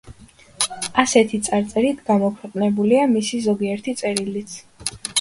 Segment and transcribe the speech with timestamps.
[1.03, 4.61] ასეთი წარწერით გამოქვეყნებულია მისი ზოგიერთი წერილიც.